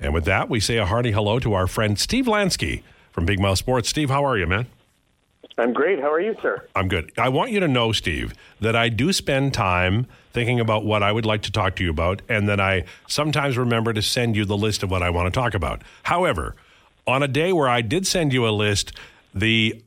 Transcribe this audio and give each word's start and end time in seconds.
And 0.00 0.14
with 0.14 0.24
that, 0.24 0.48
we 0.48 0.60
say 0.60 0.76
a 0.76 0.86
hearty 0.86 1.12
hello 1.12 1.38
to 1.40 1.54
our 1.54 1.66
friend 1.66 1.98
Steve 1.98 2.26
Lansky 2.26 2.82
from 3.10 3.26
Big 3.26 3.40
Mouth 3.40 3.58
Sports. 3.58 3.88
Steve, 3.88 4.10
how 4.10 4.24
are 4.24 4.38
you, 4.38 4.46
man? 4.46 4.66
I'm 5.56 5.72
great. 5.72 5.98
How 5.98 6.12
are 6.12 6.20
you, 6.20 6.36
sir? 6.40 6.64
I'm 6.76 6.86
good. 6.86 7.10
I 7.18 7.30
want 7.30 7.50
you 7.50 7.58
to 7.58 7.66
know, 7.66 7.90
Steve, 7.90 8.32
that 8.60 8.76
I 8.76 8.88
do 8.88 9.12
spend 9.12 9.54
time 9.54 10.06
thinking 10.32 10.60
about 10.60 10.84
what 10.84 11.02
I 11.02 11.10
would 11.10 11.26
like 11.26 11.42
to 11.42 11.52
talk 11.52 11.74
to 11.76 11.84
you 11.84 11.90
about, 11.90 12.22
and 12.28 12.48
that 12.48 12.60
I 12.60 12.84
sometimes 13.08 13.58
remember 13.58 13.92
to 13.92 14.02
send 14.02 14.36
you 14.36 14.44
the 14.44 14.56
list 14.56 14.84
of 14.84 14.90
what 14.90 15.02
I 15.02 15.10
want 15.10 15.32
to 15.32 15.36
talk 15.36 15.54
about. 15.54 15.82
However, 16.04 16.54
on 17.08 17.24
a 17.24 17.28
day 17.28 17.52
where 17.52 17.68
I 17.68 17.80
did 17.80 18.06
send 18.06 18.32
you 18.32 18.46
a 18.46 18.50
list, 18.50 18.92
the 19.34 19.82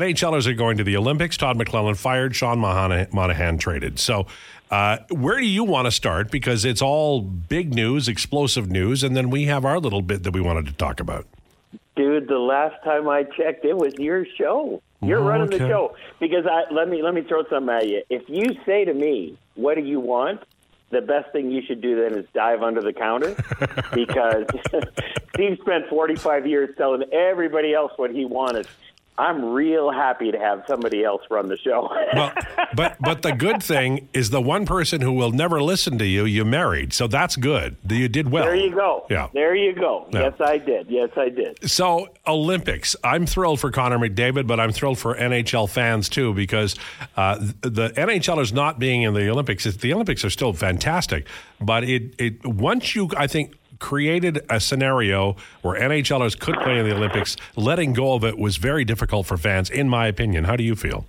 NHLers 0.00 0.46
are 0.46 0.54
going 0.54 0.76
to 0.76 0.84
the 0.84 0.96
Olympics. 0.96 1.36
Todd 1.36 1.56
McLellan 1.58 1.96
fired, 1.96 2.36
Sean 2.36 2.60
Monahan 2.60 3.58
traded. 3.58 3.98
So, 3.98 4.26
uh, 4.70 4.98
where 5.10 5.40
do 5.40 5.46
you 5.46 5.64
want 5.64 5.86
to 5.86 5.90
start? 5.90 6.30
Because 6.30 6.64
it's 6.64 6.80
all 6.80 7.20
big 7.22 7.74
news, 7.74 8.06
explosive 8.06 8.70
news, 8.70 9.02
and 9.02 9.16
then 9.16 9.30
we 9.30 9.46
have 9.46 9.64
our 9.64 9.80
little 9.80 10.00
bit 10.00 10.22
that 10.22 10.32
we 10.32 10.40
wanted 10.40 10.66
to 10.66 10.72
talk 10.74 11.00
about. 11.00 11.26
Dude, 11.96 12.28
the 12.28 12.38
last 12.38 12.76
time 12.84 13.08
I 13.08 13.24
checked, 13.24 13.64
it 13.64 13.76
was 13.76 13.94
your 13.98 14.24
show. 14.38 14.80
You're 15.02 15.22
running 15.22 15.48
Okay. 15.48 15.58
the 15.58 15.68
show 15.68 15.96
because 16.20 16.46
I 16.46 16.72
let 16.72 16.88
me 16.88 17.02
let 17.02 17.14
me 17.14 17.22
throw 17.22 17.42
something 17.50 17.74
at 17.74 17.88
you. 17.88 18.02
If 18.10 18.22
you 18.28 18.54
say 18.66 18.84
to 18.84 18.94
me, 18.94 19.36
"What 19.54 19.74
do 19.76 19.80
you 19.82 19.98
want?" 19.98 20.42
The 20.90 21.00
best 21.00 21.32
thing 21.32 21.50
you 21.50 21.62
should 21.66 21.80
do 21.80 21.96
then 22.02 22.18
is 22.18 22.26
dive 22.34 22.62
under 22.62 22.80
the 22.82 22.92
counter 22.92 23.34
because 23.94 24.44
Steve 25.34 25.58
spent 25.62 25.88
45 25.88 26.46
years 26.46 26.70
telling 26.76 27.02
everybody 27.12 27.72
else 27.74 27.92
what 27.96 28.10
he 28.10 28.24
wanted. 28.24 28.66
I'm 29.20 29.44
real 29.52 29.92
happy 29.92 30.32
to 30.32 30.38
have 30.38 30.64
somebody 30.66 31.04
else 31.04 31.20
run 31.28 31.48
the 31.48 31.58
show. 31.58 31.94
Well, 32.14 32.32
but 32.74 32.96
but 33.00 33.20
the 33.20 33.32
good 33.32 33.62
thing 33.62 34.08
is 34.14 34.30
the 34.30 34.40
one 34.40 34.64
person 34.64 35.02
who 35.02 35.12
will 35.12 35.30
never 35.30 35.62
listen 35.62 35.98
to 35.98 36.06
you, 36.06 36.24
you 36.24 36.46
married. 36.46 36.94
So 36.94 37.06
that's 37.06 37.36
good. 37.36 37.76
You 37.86 38.08
did 38.08 38.30
well. 38.30 38.46
there 38.46 38.54
you 38.54 38.74
go. 38.74 39.06
Yeah. 39.10 39.28
There 39.34 39.54
you 39.54 39.74
go. 39.74 40.08
Yeah. 40.10 40.20
Yes, 40.20 40.34
I 40.40 40.56
did. 40.56 40.88
Yes, 40.88 41.10
I 41.16 41.28
did. 41.28 41.70
So 41.70 42.08
Olympics, 42.26 42.96
I'm 43.04 43.26
thrilled 43.26 43.60
for 43.60 43.70
Connor 43.70 43.98
McDavid, 43.98 44.46
but 44.46 44.58
I'm 44.58 44.72
thrilled 44.72 44.98
for 44.98 45.14
NHL 45.14 45.68
fans 45.68 46.08
too 46.08 46.32
because 46.32 46.74
uh, 47.18 47.36
the 47.60 47.90
NHLers 47.90 48.54
not 48.54 48.78
being 48.78 49.02
in 49.02 49.12
the 49.12 49.28
Olympics, 49.28 49.64
the 49.64 49.92
Olympics 49.92 50.24
are 50.24 50.30
still 50.30 50.54
fantastic, 50.54 51.26
but 51.60 51.84
it 51.84 52.14
it 52.18 52.46
once 52.46 52.94
you 52.94 53.10
I 53.16 53.26
think 53.26 53.54
created 53.80 54.44
a 54.48 54.60
scenario 54.60 55.34
where 55.62 55.80
NHLers 55.80 56.38
could 56.38 56.54
play 56.60 56.78
in 56.78 56.88
the 56.88 56.94
Olympics, 56.94 57.36
letting 57.56 57.92
go 57.92 58.12
of 58.12 58.24
it 58.24 58.38
was 58.38 58.56
very 58.56 58.84
difficult 58.84 59.26
for 59.26 59.36
fans, 59.36 59.68
in 59.70 59.88
my 59.88 60.06
opinion. 60.06 60.44
How 60.44 60.54
do 60.54 60.62
you 60.62 60.76
feel? 60.76 61.04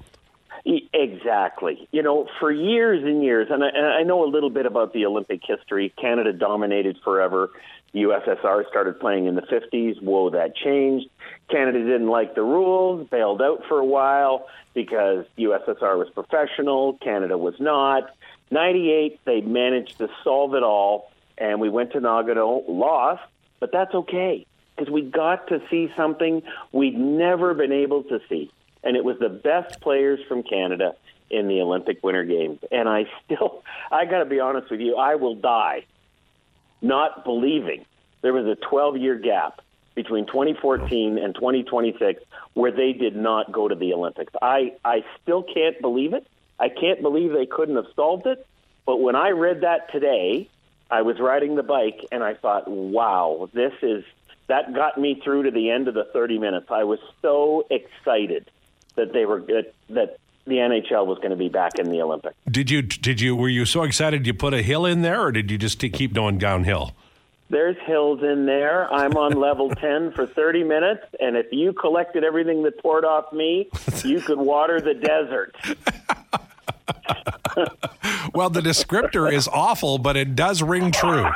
Exactly. 0.94 1.88
You 1.92 2.04
know, 2.04 2.28
for 2.40 2.52
years 2.52 3.04
and 3.04 3.24
years, 3.24 3.48
and 3.50 3.64
I, 3.64 3.70
and 3.70 3.86
I 3.86 4.04
know 4.04 4.24
a 4.24 4.30
little 4.30 4.50
bit 4.50 4.66
about 4.66 4.94
the 4.94 5.06
Olympic 5.06 5.42
history. 5.44 5.94
Canada 6.00 6.34
dominated 6.34 6.98
forever. 7.04 7.50
USSR 7.96 8.68
started 8.70 9.00
playing 9.00 9.26
in 9.26 9.36
the 9.36 9.42
50s. 9.42 10.02
Whoa, 10.02 10.30
that 10.30 10.56
changed. 10.56 11.10
Canada 11.50 11.80
didn't 11.80 12.08
like 12.08 12.36
the 12.36 12.44
rules, 12.44 13.08
bailed 13.10 13.42
out 13.42 13.64
for 13.68 13.80
a 13.80 13.86
while 13.86 14.48
because 14.74 15.26
USSR 15.38 15.98
was 15.98 16.10
professional, 16.14 16.94
Canada 17.02 17.38
was 17.38 17.56
not. 17.60 18.12
98, 18.52 19.20
they 19.26 19.42
managed 19.42 19.98
to 19.98 20.10
solve 20.24 20.56
it 20.56 20.64
all, 20.64 21.11
and 21.42 21.60
we 21.60 21.70
went 21.70 21.92
to 21.94 22.00
Nagano, 22.00 22.64
lost, 22.68 23.24
but 23.60 23.72
that's 23.74 23.94
okay 23.94 24.46
because 24.76 24.92
we 24.92 25.02
got 25.02 25.48
to 25.48 25.62
see 25.70 25.92
something 25.98 26.42
we'd 26.72 26.98
never 26.98 27.54
been 27.54 27.74
able 27.74 28.04
to 28.04 28.20
see 28.30 28.52
and 28.84 28.98
it 28.98 29.04
was 29.04 29.18
the 29.20 29.30
best 29.30 29.80
players 29.82 30.20
from 30.28 30.44
Canada 30.44 30.96
in 31.30 31.48
the 31.48 31.62
Olympic 31.62 32.04
Winter 32.04 32.24
Games. 32.24 32.60
And 32.72 32.90
I 32.90 33.06
still, 33.26 33.64
I 33.92 34.06
got 34.06 34.20
to 34.20 34.26
be 34.26 34.40
honest 34.40 34.70
with 34.72 34.80
you, 34.80 34.96
I 34.96 35.16
will 35.16 35.36
die 35.36 35.86
not 36.82 37.24
believing 37.24 37.86
there 38.22 38.34
was 38.34 38.46
a 38.46 38.56
12 38.56 38.98
year 38.98 39.16
gap 39.16 39.62
between 39.94 40.26
2014 40.26 41.18
and 41.18 41.36
2026 41.36 42.24
where 42.54 42.72
they 42.72 42.94
did 42.94 43.16
not 43.16 43.52
go 43.52 43.68
to 43.68 43.76
the 43.76 43.94
Olympics. 43.94 44.34
I, 44.42 44.74
I 44.84 45.04
still 45.22 45.44
can't 45.44 45.80
believe 45.82 46.14
it. 46.14 46.26
I 46.60 46.70
can't 46.70 47.02
believe 47.02 47.34
they 47.34 47.46
couldn't 47.46 47.76
have 47.76 47.88
solved 47.96 48.26
it. 48.26 48.46
But 48.86 48.98
when 48.98 49.16
I 49.16 49.30
read 49.30 49.62
that 49.62 49.92
today, 49.92 50.50
I 50.92 51.02
was 51.02 51.20
riding 51.20 51.56
the 51.56 51.64
bike 51.64 52.06
and 52.12 52.24
I 52.24 52.34
thought, 52.34 52.68
wow, 52.68 53.50
this 53.54 53.74
is 53.82 54.04
that 54.48 54.74
got 54.74 54.98
me 54.98 55.22
through 55.24 55.44
to 55.44 55.52
the 55.52 55.70
end 55.70 55.88
of 55.88 55.94
the 55.94 56.04
30 56.04 56.38
minutes. 56.38 56.68
I 56.70 56.84
was 56.84 57.00
so 57.22 57.66
excited 57.70 58.52
that 58.96 59.14
they 59.14 59.26
were 59.26 59.40
that, 59.42 59.74
that 59.90 60.20
the 60.46 60.56
NHL 60.56 61.06
was 61.06 61.18
going 61.20 61.30
to 61.30 61.38
be 61.38 61.48
back 61.48 61.80
in 61.80 61.90
the 61.90 62.02
Olympics. 62.02 62.36
Did 62.50 62.70
you 62.70 62.82
did 62.82 63.22
you 63.22 63.36
were 63.36 63.48
you 63.48 63.66
so 63.66 63.84
excited 63.84 64.28
you 64.28 64.34
put 64.34 64.54
a 64.54 64.62
hill 64.62 64.86
in 64.86 65.02
there, 65.02 65.22
or 65.22 65.32
did 65.32 65.50
you 65.50 65.58
just 65.58 65.80
keep 65.80 66.14
going 66.14 66.38
downhill? 66.38 66.92
There's 67.50 67.78
hills 67.86 68.24
in 68.24 68.46
there. 68.46 68.92
I'm 68.94 69.18
on 69.18 69.34
level 69.34 69.70
10 69.76 70.14
for 70.14 70.26
30 70.26 70.64
minutes, 70.64 71.04
and 71.20 71.36
if 71.36 71.48
you 71.52 71.74
collected 71.74 72.24
everything 72.24 72.64
that 72.64 72.80
poured 72.82 73.06
off 73.06 73.32
me, 73.34 73.70
you 74.04 74.22
could 74.22 74.40
water 74.40 74.80
the 74.80 74.94
desert. 74.94 75.56
Well, 78.34 78.50
the 78.50 78.62
descriptor 78.62 79.32
is 79.32 79.48
awful, 79.48 79.98
but 79.98 80.16
it 80.16 80.36
does 80.36 80.62
ring 80.62 80.92
true. 80.92 81.26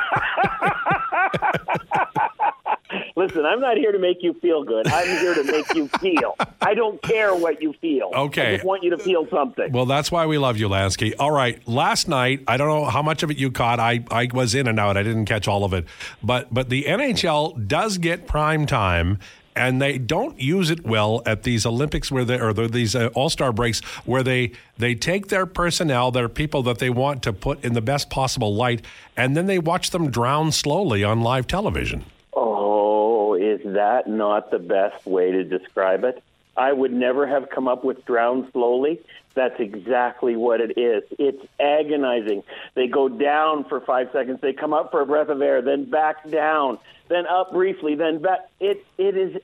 Listen, 3.16 3.44
I'm 3.44 3.60
not 3.60 3.76
here 3.76 3.92
to 3.92 3.98
make 3.98 4.22
you 4.22 4.34
feel 4.34 4.62
good. 4.62 4.86
I'm 4.86 5.06
here 5.18 5.34
to 5.34 5.44
make 5.44 5.74
you 5.74 5.88
feel. 5.88 6.36
I 6.60 6.74
don't 6.74 7.00
care 7.02 7.34
what 7.34 7.62
you 7.62 7.72
feel. 7.74 8.10
Okay. 8.14 8.48
I 8.48 8.56
just 8.56 8.64
want 8.66 8.82
you 8.82 8.90
to 8.90 8.98
feel 8.98 9.26
something. 9.28 9.72
Well, 9.72 9.86
that's 9.86 10.12
why 10.12 10.26
we 10.26 10.38
love 10.38 10.58
you, 10.58 10.68
Lansky. 10.68 11.14
All 11.18 11.30
right, 11.30 11.66
last 11.66 12.08
night 12.08 12.42
I 12.46 12.56
don't 12.56 12.68
know 12.68 12.84
how 12.84 13.02
much 13.02 13.22
of 13.22 13.30
it 13.30 13.38
you 13.38 13.50
caught. 13.50 13.80
I, 13.80 14.04
I 14.10 14.28
was 14.32 14.54
in 14.54 14.66
and 14.68 14.78
out. 14.78 14.96
I 14.96 15.02
didn't 15.02 15.24
catch 15.26 15.48
all 15.48 15.64
of 15.64 15.72
it, 15.72 15.86
but 16.22 16.52
but 16.52 16.68
the 16.68 16.84
NHL 16.84 17.66
does 17.66 17.98
get 17.98 18.26
prime 18.26 18.66
time. 18.66 19.18
And 19.56 19.80
they 19.80 19.96
don't 19.96 20.38
use 20.38 20.70
it 20.70 20.84
well 20.84 21.22
at 21.24 21.42
these 21.42 21.64
Olympics 21.64 22.12
where 22.12 22.24
they 22.24 22.38
or 22.38 22.52
these 22.52 22.94
uh, 22.94 23.08
All 23.14 23.30
Star 23.30 23.52
breaks 23.52 23.80
where 24.04 24.22
they 24.22 24.52
they 24.76 24.94
take 24.94 25.28
their 25.28 25.46
personnel, 25.46 26.10
their 26.10 26.28
people 26.28 26.62
that 26.64 26.78
they 26.78 26.90
want 26.90 27.22
to 27.22 27.32
put 27.32 27.64
in 27.64 27.72
the 27.72 27.80
best 27.80 28.10
possible 28.10 28.54
light, 28.54 28.84
and 29.16 29.36
then 29.36 29.46
they 29.46 29.58
watch 29.58 29.90
them 29.90 30.10
drown 30.10 30.52
slowly 30.52 31.02
on 31.02 31.22
live 31.22 31.46
television. 31.46 32.04
Oh, 32.34 33.34
is 33.34 33.62
that 33.64 34.06
not 34.06 34.50
the 34.50 34.58
best 34.58 35.06
way 35.06 35.32
to 35.32 35.42
describe 35.42 36.04
it? 36.04 36.22
I 36.56 36.72
would 36.72 36.92
never 36.92 37.26
have 37.26 37.50
come 37.50 37.68
up 37.68 37.84
with 37.84 38.04
drown 38.04 38.48
slowly. 38.52 39.00
That's 39.34 39.58
exactly 39.58 40.36
what 40.36 40.60
it 40.60 40.78
is. 40.78 41.02
It's 41.18 41.44
agonizing. 41.60 42.42
They 42.74 42.86
go 42.86 43.08
down 43.08 43.64
for 43.64 43.80
five 43.80 44.08
seconds, 44.12 44.40
they 44.40 44.54
come 44.54 44.72
up 44.72 44.90
for 44.90 45.02
a 45.02 45.06
breath 45.06 45.28
of 45.28 45.42
air, 45.42 45.60
then 45.60 45.90
back 45.90 46.28
down, 46.30 46.78
then 47.08 47.26
up 47.26 47.52
briefly, 47.52 47.94
then 47.94 48.22
back. 48.22 48.48
It 48.60 48.84
it 48.96 49.16
is 49.16 49.36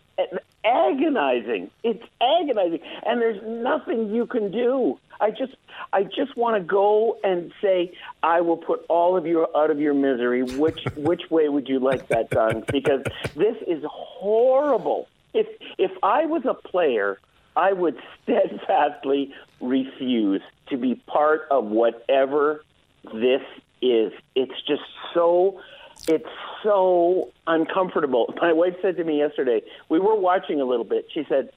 agonizing. 0.64 1.70
It's 1.82 2.02
agonizing, 2.20 2.80
and 3.04 3.20
there's 3.20 3.42
nothing 3.44 4.14
you 4.14 4.26
can 4.26 4.50
do. 4.50 4.98
I 5.20 5.30
just 5.30 5.54
I 5.92 6.04
just 6.04 6.36
want 6.36 6.56
to 6.56 6.62
go 6.62 7.18
and 7.22 7.52
say 7.60 7.92
I 8.22 8.40
will 8.40 8.56
put 8.56 8.84
all 8.88 9.16
of 9.16 9.26
you 9.26 9.46
out 9.54 9.70
of 9.70 9.80
your 9.80 9.94
misery. 9.94 10.42
Which 10.42 10.84
which 10.96 11.30
way 11.30 11.48
would 11.48 11.68
you 11.68 11.78
like 11.78 12.08
that 12.08 12.30
done? 12.30 12.64
Because 12.72 13.02
this 13.36 13.56
is 13.66 13.82
horrible. 13.88 15.08
If 15.34 15.46
if 15.78 15.90
I 16.02 16.26
was 16.26 16.42
a 16.44 16.54
player, 16.54 17.18
I 17.56 17.72
would 17.72 17.96
steadfastly 18.22 19.34
refuse 19.60 20.42
to 20.70 20.76
be 20.76 20.94
part 20.94 21.46
of 21.50 21.66
whatever 21.66 22.64
this 23.04 23.42
is. 23.80 24.12
It's 24.34 24.60
just 24.66 24.82
so 25.14 25.60
it's 26.08 26.28
so 26.62 27.30
uncomfortable. 27.46 28.34
My 28.40 28.52
wife 28.52 28.74
said 28.82 28.96
to 28.96 29.04
me 29.04 29.18
yesterday, 29.18 29.62
we 29.88 29.98
were 29.98 30.16
watching 30.16 30.60
a 30.60 30.64
little 30.64 30.84
bit. 30.84 31.06
She 31.12 31.24
said, 31.28 31.50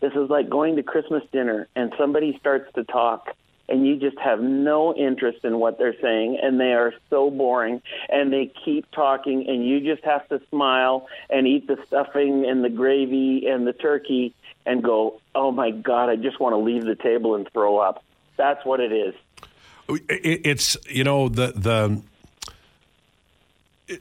This 0.00 0.12
is 0.12 0.28
like 0.28 0.48
going 0.50 0.76
to 0.76 0.82
Christmas 0.82 1.22
dinner 1.32 1.68
and 1.74 1.92
somebody 1.98 2.36
starts 2.38 2.72
to 2.74 2.84
talk 2.84 3.34
and 3.68 3.86
you 3.86 3.96
just 3.96 4.18
have 4.18 4.40
no 4.40 4.94
interest 4.94 5.44
in 5.44 5.58
what 5.58 5.78
they're 5.78 5.98
saying 6.00 6.38
and 6.42 6.58
they 6.58 6.72
are 6.72 6.94
so 7.10 7.30
boring 7.30 7.82
and 8.08 8.32
they 8.32 8.50
keep 8.64 8.90
talking 8.92 9.46
and 9.48 9.66
you 9.66 9.80
just 9.80 10.04
have 10.04 10.26
to 10.28 10.40
smile 10.48 11.06
and 11.30 11.46
eat 11.46 11.66
the 11.66 11.78
stuffing 11.86 12.46
and 12.48 12.64
the 12.64 12.70
gravy 12.70 13.46
and 13.46 13.66
the 13.66 13.72
turkey 13.72 14.34
and 14.68 14.82
go, 14.82 15.20
"Oh 15.34 15.50
my 15.50 15.70
god, 15.70 16.10
I 16.10 16.16
just 16.16 16.38
want 16.38 16.52
to 16.52 16.58
leave 16.58 16.84
the 16.84 16.94
table 16.94 17.34
and 17.34 17.48
throw 17.52 17.78
up." 17.78 18.04
That's 18.36 18.64
what 18.64 18.80
it 18.80 18.92
is. 18.92 19.14
It, 19.88 20.42
it's 20.44 20.76
you 20.88 21.02
know 21.04 21.28
the 21.28 21.52
the. 21.56 22.02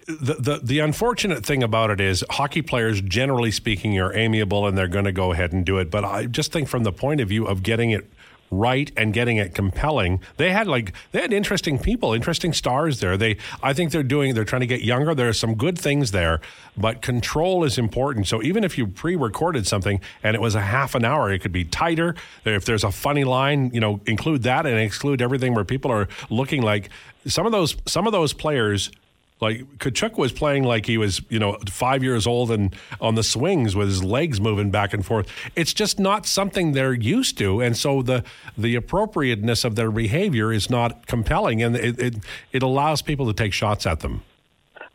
The, 0.06 0.36
the 0.38 0.60
the 0.62 0.80
unfortunate 0.80 1.46
thing 1.46 1.64
about 1.64 1.92
it 1.92 2.02
is 2.02 2.22
hockey 2.32 2.62
players 2.62 3.00
generally 3.00 3.52
speaking 3.52 3.98
are 3.98 4.14
amiable 4.14 4.68
and 4.68 4.78
they're 4.78 4.90
going 4.90 5.06
to 5.06 5.14
go 5.14 5.32
ahead 5.32 5.54
and 5.54 5.66
do 5.66 5.78
it 5.78 5.90
but 5.90 6.04
I 6.04 6.26
just 6.26 6.52
think 6.52 6.68
from 6.68 6.84
the 6.84 6.92
point 6.92 7.22
of 7.22 7.30
view 7.30 7.48
of 7.48 7.64
getting 7.64 7.92
it 7.92 8.06
right 8.50 8.92
and 8.96 9.14
getting 9.14 9.38
it 9.38 9.54
compelling. 9.54 10.22
They 10.38 10.52
had 10.52 10.68
like 10.68 10.94
they 11.12 11.22
had 11.22 11.34
interesting 11.34 11.80
people 11.80 12.14
interesting 12.14 12.54
stars 12.54 13.00
there. 13.00 13.18
They 13.18 13.38
I 13.62 13.74
think 13.74 13.92
they're 13.92 14.04
doing 14.04 14.34
they're 14.34 14.46
trying 14.46 14.62
to 14.62 14.68
get 14.68 14.82
younger. 14.82 15.14
There 15.14 15.30
are 15.30 15.34
some 15.34 15.56
good 15.56 15.78
things 15.78 16.12
there 16.12 16.40
but 16.78 17.02
control 17.02 17.64
is 17.64 17.78
important. 17.78 18.28
So 18.28 18.42
even 18.44 18.64
if 18.64 18.78
you 18.78 18.88
pre-recorded 18.88 19.68
something 19.68 20.00
and 20.24 20.36
it 20.36 20.42
was 20.42 20.56
a 20.56 20.62
half 20.62 20.96
an 20.96 21.04
hour 21.06 21.32
it 21.32 21.40
could 21.40 21.52
be 21.52 21.66
tighter. 21.66 22.16
If 22.46 22.66
there's 22.66 22.84
a 22.84 22.92
funny 22.92 23.24
line 23.24 23.72
you 23.74 23.80
know 23.80 24.00
include 24.06 24.44
that 24.44 24.66
and 24.66 24.78
exclude 24.78 25.22
everything 25.22 25.54
where 25.54 25.66
people 25.66 25.92
are 25.92 26.08
looking 26.30 26.62
like 26.62 26.90
some 27.26 27.46
of 27.46 27.52
those 27.52 27.76
some 27.86 28.08
of 28.08 28.14
those 28.14 28.34
players 28.34 28.92
Like 29.40 29.62
Tkachuk 29.78 30.18
was 30.18 30.32
playing 30.32 30.64
like 30.64 30.88
he 30.88 30.98
was, 30.98 31.22
you 31.30 31.38
know, 31.38 31.58
five 31.70 32.04
years 32.04 32.26
old 32.26 32.52
and 32.52 32.76
on 33.00 33.16
the 33.16 33.24
swings 33.24 33.76
with 33.76 33.88
his 33.88 34.04
legs 34.04 34.42
moving 34.42 34.72
back 34.72 34.94
and 34.94 35.06
forth. 35.06 35.32
It's 35.56 35.74
just 35.74 36.00
not 36.00 36.26
something 36.26 36.72
they're 36.72 36.94
used 36.94 37.38
to, 37.38 37.62
and 37.62 37.78
so 37.78 38.02
the 38.02 38.24
the 38.58 38.76
appropriateness 38.76 39.64
of 39.64 39.76
their 39.76 39.92
behavior 39.92 40.52
is 40.52 40.70
not 40.70 41.06
compelling, 41.06 41.62
and 41.62 41.76
it 41.76 42.00
it, 42.00 42.16
it 42.52 42.64
allows 42.64 43.02
people 43.02 43.28
to 43.28 43.34
take 43.34 43.54
shots 43.54 43.86
at 43.86 44.00
them. 44.00 44.24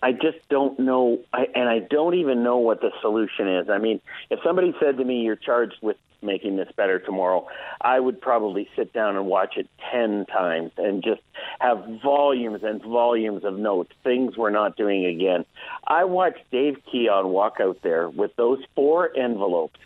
I 0.04 0.10
just 0.10 0.38
don't 0.48 0.76
know, 0.80 1.20
I, 1.32 1.46
and 1.54 1.68
I 1.68 1.78
don't 1.78 2.14
even 2.14 2.42
know 2.42 2.58
what 2.58 2.80
the 2.80 2.90
solution 3.00 3.46
is. 3.46 3.70
I 3.70 3.78
mean, 3.78 4.00
if 4.30 4.40
somebody 4.44 4.74
said 4.80 4.96
to 4.98 5.04
me, 5.04 5.20
"You're 5.20 5.36
charged 5.36 5.76
with 5.80 5.96
making 6.22 6.56
this 6.56 6.70
better 6.76 6.98
tomorrow," 6.98 7.46
I 7.80 7.98
would 7.98 8.20
probably 8.20 8.68
sit 8.76 8.92
down 8.92 9.16
and 9.16 9.26
watch 9.26 9.56
it 9.56 9.68
ten 9.90 10.26
times 10.26 10.72
and 10.76 11.02
just 11.02 11.22
have 11.60 11.84
volumes 12.02 12.62
and 12.62 12.82
volumes 12.82 13.44
of 13.44 13.58
notes, 13.58 13.92
things 14.04 14.36
we're 14.36 14.50
not 14.50 14.76
doing 14.76 15.04
again. 15.04 15.44
I 15.86 16.04
watched 16.04 16.50
Dave 16.50 16.78
Keon 16.90 17.28
walk 17.28 17.58
out 17.60 17.82
there 17.82 18.08
with 18.08 18.34
those 18.36 18.62
four 18.74 19.16
envelopes 19.16 19.78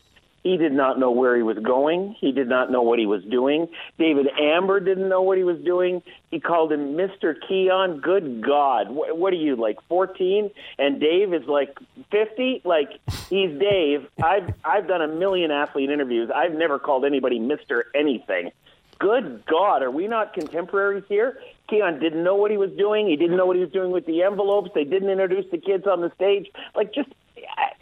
he 0.46 0.56
did 0.56 0.72
not 0.72 0.96
know 0.96 1.10
where 1.10 1.34
he 1.34 1.42
was 1.42 1.58
going. 1.58 2.14
He 2.20 2.30
did 2.30 2.48
not 2.48 2.70
know 2.70 2.80
what 2.80 3.00
he 3.00 3.06
was 3.06 3.24
doing. 3.24 3.66
David 3.98 4.28
Amber 4.38 4.78
didn't 4.78 5.08
know 5.08 5.20
what 5.22 5.38
he 5.38 5.42
was 5.42 5.58
doing. 5.58 6.04
He 6.30 6.38
called 6.38 6.70
him 6.70 6.94
Mr. 6.94 7.34
Keon. 7.48 7.98
Good 7.98 8.46
God. 8.46 8.88
What, 8.92 9.18
what 9.18 9.32
are 9.32 9.36
you, 9.36 9.56
like 9.56 9.78
14? 9.88 10.48
And 10.78 11.00
Dave 11.00 11.34
is 11.34 11.48
like 11.48 11.76
50? 12.12 12.62
Like, 12.64 13.00
he's 13.28 13.58
Dave. 13.58 14.06
I've, 14.22 14.54
I've 14.64 14.86
done 14.86 15.02
a 15.02 15.08
million 15.08 15.50
athlete 15.50 15.90
interviews. 15.90 16.30
I've 16.32 16.54
never 16.54 16.78
called 16.78 17.04
anybody 17.04 17.40
Mr. 17.40 17.82
anything. 17.92 18.52
Good 19.00 19.42
God, 19.46 19.82
are 19.82 19.90
we 19.90 20.06
not 20.06 20.32
contemporaries 20.32 21.04
here? 21.08 21.40
Keon 21.68 21.98
didn't 21.98 22.22
know 22.22 22.36
what 22.36 22.52
he 22.52 22.56
was 22.56 22.70
doing. 22.78 23.08
He 23.08 23.16
didn't 23.16 23.36
know 23.36 23.46
what 23.46 23.56
he 23.56 23.62
was 23.62 23.72
doing 23.72 23.90
with 23.90 24.06
the 24.06 24.22
envelopes. 24.22 24.70
They 24.76 24.84
didn't 24.84 25.10
introduce 25.10 25.50
the 25.50 25.58
kids 25.58 25.88
on 25.88 26.02
the 26.02 26.12
stage. 26.14 26.46
Like, 26.76 26.94
just 26.94 27.10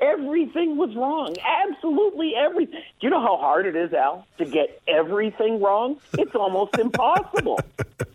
everything 0.01 0.77
was 0.77 0.95
wrong. 0.95 1.37
Absolutely 1.45 2.35
everything. 2.37 2.81
Do 3.01 3.07
you 3.07 3.11
know 3.11 3.21
how 3.21 3.37
hard 3.37 3.67
it 3.67 3.77
is, 3.77 3.93
Al, 3.93 4.27
to 4.39 4.45
get 4.45 4.81
everything 4.87 5.61
wrong? 5.61 5.99
It's 6.19 6.35
almost 6.35 6.79
impossible. 6.79 7.61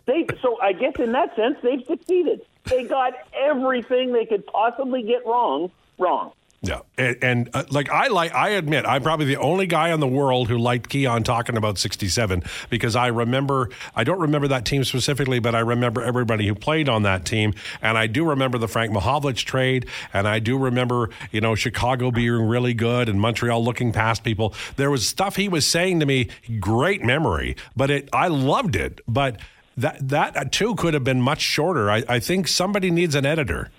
They 0.06 0.26
so 0.42 0.58
I 0.60 0.72
guess 0.72 0.94
in 0.98 1.12
that 1.12 1.36
sense 1.36 1.58
they've 1.62 1.84
succeeded. 1.86 2.40
They 2.64 2.82
got 2.82 3.12
everything 3.32 4.12
they 4.12 4.26
could 4.26 4.44
possibly 4.44 5.02
get 5.02 5.24
wrong 5.24 5.70
wrong. 5.98 6.32
Yeah, 6.62 6.80
and, 6.98 7.16
and 7.22 7.50
uh, 7.54 7.64
like 7.70 7.88
I 7.88 8.08
like, 8.08 8.34
I 8.34 8.50
admit, 8.50 8.84
I'm 8.84 9.02
probably 9.02 9.24
the 9.24 9.38
only 9.38 9.66
guy 9.66 9.94
in 9.94 10.00
the 10.00 10.06
world 10.06 10.48
who 10.48 10.58
liked 10.58 10.90
Keon 10.90 11.22
talking 11.22 11.56
about 11.56 11.78
'67 11.78 12.42
because 12.68 12.94
I 12.94 13.06
remember, 13.06 13.70
I 13.96 14.04
don't 14.04 14.20
remember 14.20 14.46
that 14.48 14.66
team 14.66 14.84
specifically, 14.84 15.38
but 15.38 15.54
I 15.54 15.60
remember 15.60 16.02
everybody 16.02 16.46
who 16.46 16.54
played 16.54 16.90
on 16.90 17.04
that 17.04 17.24
team, 17.24 17.54
and 17.80 17.96
I 17.96 18.08
do 18.08 18.28
remember 18.28 18.58
the 18.58 18.68
Frank 18.68 18.92
Mahovlich 18.92 19.42
trade, 19.44 19.86
and 20.12 20.28
I 20.28 20.38
do 20.38 20.58
remember, 20.58 21.08
you 21.32 21.40
know, 21.40 21.54
Chicago 21.54 22.10
being 22.10 22.30
really 22.30 22.74
good 22.74 23.08
and 23.08 23.18
Montreal 23.18 23.64
looking 23.64 23.90
past 23.90 24.22
people. 24.22 24.52
There 24.76 24.90
was 24.90 25.08
stuff 25.08 25.36
he 25.36 25.48
was 25.48 25.66
saying 25.66 26.00
to 26.00 26.06
me, 26.06 26.28
great 26.58 27.02
memory, 27.02 27.56
but 27.74 27.90
it, 27.90 28.10
I 28.12 28.28
loved 28.28 28.76
it, 28.76 29.00
but 29.08 29.38
that 29.78 30.08
that 30.10 30.52
too 30.52 30.74
could 30.74 30.92
have 30.92 31.04
been 31.04 31.22
much 31.22 31.40
shorter. 31.40 31.90
I, 31.90 32.04
I 32.06 32.18
think 32.20 32.48
somebody 32.48 32.90
needs 32.90 33.14
an 33.14 33.24
editor. 33.24 33.70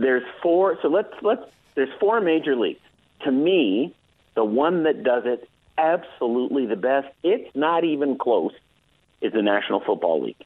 There's 0.00 0.24
four. 0.42 0.78
So 0.80 0.88
let's 0.88 1.12
let's. 1.20 1.42
There's 1.74 1.92
four 2.00 2.20
major 2.20 2.56
leagues. 2.56 2.80
To 3.24 3.30
me, 3.30 3.94
the 4.34 4.44
one 4.44 4.84
that 4.84 5.04
does 5.04 5.24
it 5.26 5.48
absolutely 5.76 6.66
the 6.66 6.76
best, 6.76 7.08
it's 7.22 7.54
not 7.54 7.84
even 7.84 8.16
close, 8.16 8.52
is 9.20 9.32
the 9.32 9.42
National 9.42 9.80
Football 9.80 10.22
League. 10.22 10.42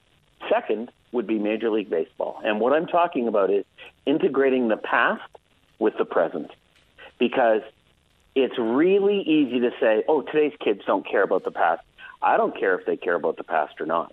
Second 0.48 0.90
would 1.12 1.26
be 1.26 1.38
Major 1.38 1.70
League 1.70 1.88
Baseball. 1.88 2.40
And 2.44 2.60
what 2.60 2.72
I'm 2.72 2.86
talking 2.86 3.28
about 3.28 3.50
is 3.50 3.64
integrating 4.06 4.68
the 4.68 4.76
past 4.76 5.22
with 5.78 5.96
the 5.98 6.04
present. 6.04 6.50
Because 7.18 7.62
it's 8.34 8.58
really 8.58 9.20
easy 9.20 9.60
to 9.60 9.70
say, 9.80 10.02
oh, 10.08 10.22
today's 10.22 10.54
kids 10.58 10.82
don't 10.84 11.08
care 11.08 11.22
about 11.22 11.44
the 11.44 11.52
past. 11.52 11.82
I 12.20 12.36
don't 12.36 12.58
care 12.58 12.76
if 12.76 12.86
they 12.86 12.96
care 12.96 13.14
about 13.14 13.36
the 13.36 13.44
past 13.44 13.80
or 13.80 13.86
not. 13.86 14.12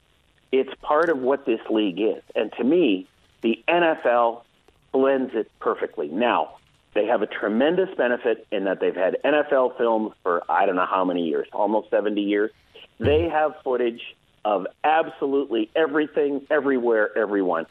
It's 0.52 0.72
part 0.82 1.10
of 1.10 1.18
what 1.18 1.46
this 1.46 1.62
league 1.70 2.00
is. 2.00 2.22
And 2.36 2.52
to 2.54 2.64
me, 2.64 3.08
the 3.42 3.60
NFL 3.68 4.44
blends 4.92 5.34
it 5.34 5.52
perfectly. 5.60 6.08
Now, 6.08 6.58
they 6.94 7.06
have 7.06 7.22
a 7.22 7.28
tremendous 7.28 7.90
benefit 7.96 8.46
in 8.52 8.66
that 8.66 8.80
they've 8.80 8.96
had 8.96 9.18
NFL 9.24 9.78
films 9.78 10.14
for 10.24 10.44
I 10.50 10.66
don't 10.66 10.76
know 10.76 10.86
how 10.86 11.06
many 11.06 11.28
years, 11.28 11.48
almost 11.54 11.90
70 11.90 12.22
years. 12.22 12.52
They 13.00 13.30
have 13.30 13.54
footage 13.64 14.02
of 14.44 14.68
absolutely 14.84 15.70
everything, 15.76 16.46
everywhere, 16.50 17.18
everyone. 17.18 17.66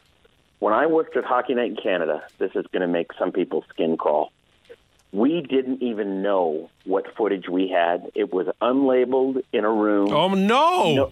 When 0.59 0.73
I 0.73 0.87
worked 0.87 1.17
at 1.17 1.23
Hockey 1.23 1.53
Night 1.53 1.71
in 1.71 1.75
Canada, 1.75 2.23
this 2.37 2.51
is 2.55 2.65
going 2.71 2.81
to 2.81 2.87
make 2.87 3.11
some 3.17 3.31
people's 3.31 3.65
skin 3.69 3.97
crawl. 3.97 4.31
We 5.11 5.41
didn't 5.41 5.81
even 5.81 6.21
know 6.21 6.69
what 6.85 7.15
footage 7.15 7.49
we 7.49 7.67
had. 7.67 8.11
It 8.15 8.33
was 8.33 8.47
unlabeled 8.61 9.43
in 9.51 9.65
a 9.65 9.71
room. 9.71 10.13
Oh, 10.13 10.29
no. 10.29 10.93
no 10.93 11.11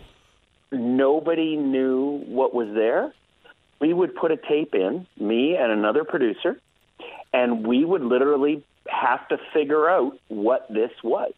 nobody 0.71 1.55
knew 1.55 2.23
what 2.27 2.53
was 2.53 2.67
there 2.73 3.13
we 3.79 3.93
would 3.93 4.15
put 4.15 4.31
a 4.31 4.37
tape 4.37 4.75
in, 4.75 5.07
me 5.17 5.55
and 5.55 5.71
another 5.71 6.03
producer, 6.03 6.59
and 7.33 7.65
we 7.65 7.85
would 7.85 8.03
literally 8.03 8.63
have 8.87 9.27
to 9.29 9.37
figure 9.53 9.89
out 9.89 10.17
what 10.27 10.67
this 10.69 10.91
was. 11.03 11.33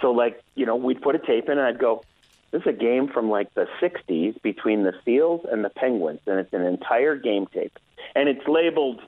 So, 0.00 0.12
like, 0.12 0.42
you 0.54 0.64
know, 0.64 0.76
we'd 0.76 1.02
put 1.02 1.14
a 1.14 1.18
tape 1.18 1.48
in, 1.48 1.58
and 1.58 1.60
I'd 1.60 1.78
go, 1.78 2.02
this 2.50 2.62
is 2.62 2.68
a 2.68 2.72
game 2.72 3.08
from 3.08 3.30
like 3.30 3.52
the 3.54 3.68
60s 3.80 4.40
between 4.42 4.82
the 4.82 4.94
Seals 5.04 5.46
and 5.50 5.64
the 5.64 5.68
Penguins, 5.68 6.20
and 6.26 6.38
it's 6.38 6.52
an 6.52 6.62
entire 6.62 7.16
game 7.16 7.46
tape. 7.46 7.78
And 8.14 8.28
it's 8.28 8.46
labeled 8.48 9.02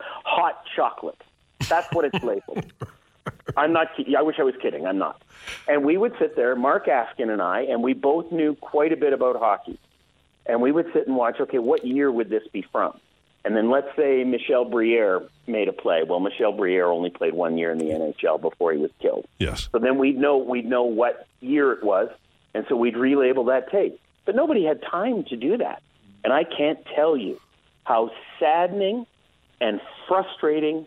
hot 0.00 0.64
chocolate. 0.74 1.20
That's 1.68 1.92
what 1.94 2.04
it's 2.04 2.22
labeled. 2.24 2.64
I'm 3.56 3.72
not. 3.72 3.88
I 4.16 4.22
wish 4.22 4.36
I 4.38 4.42
was 4.42 4.54
kidding. 4.60 4.86
I'm 4.86 4.98
not. 4.98 5.22
And 5.68 5.84
we 5.84 5.96
would 5.96 6.14
sit 6.18 6.34
there, 6.34 6.56
Mark 6.56 6.88
Askin 6.88 7.30
and 7.30 7.40
I, 7.40 7.60
and 7.62 7.82
we 7.82 7.92
both 7.92 8.32
knew 8.32 8.56
quite 8.56 8.92
a 8.92 8.96
bit 8.96 9.12
about 9.12 9.36
hockey 9.36 9.78
and 10.46 10.60
we 10.60 10.72
would 10.72 10.86
sit 10.92 11.06
and 11.06 11.16
watch. 11.16 11.40
Okay, 11.40 11.58
what 11.58 11.86
year 11.86 12.10
would 12.10 12.30
this 12.30 12.46
be 12.52 12.62
from? 12.72 12.98
And 13.44 13.56
then 13.56 13.70
let's 13.70 13.88
say 13.96 14.22
Michel 14.24 14.64
Briere 14.64 15.22
made 15.46 15.68
a 15.68 15.72
play. 15.72 16.02
Well, 16.04 16.20
Michel 16.20 16.52
Briere 16.52 16.86
only 16.86 17.10
played 17.10 17.34
one 17.34 17.58
year 17.58 17.72
in 17.72 17.78
the 17.78 17.86
NHL 17.86 18.40
before 18.40 18.72
he 18.72 18.78
was 18.78 18.90
killed. 19.00 19.26
Yes. 19.38 19.68
So 19.72 19.78
then 19.78 19.98
we'd 19.98 20.18
know 20.18 20.38
we'd 20.38 20.66
know 20.66 20.84
what 20.84 21.26
year 21.40 21.72
it 21.72 21.82
was, 21.82 22.08
and 22.54 22.64
so 22.68 22.76
we'd 22.76 22.94
relabel 22.94 23.46
that 23.46 23.70
tape. 23.70 24.00
But 24.24 24.36
nobody 24.36 24.64
had 24.64 24.80
time 24.82 25.24
to 25.24 25.36
do 25.36 25.56
that, 25.58 25.82
and 26.22 26.32
I 26.32 26.44
can't 26.44 26.78
tell 26.94 27.16
you 27.16 27.40
how 27.84 28.12
saddening 28.38 29.06
and 29.60 29.80
frustrating 30.06 30.86